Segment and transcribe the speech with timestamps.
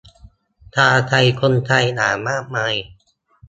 [0.75, 2.75] คาใจคนไทยอย่างมากมาย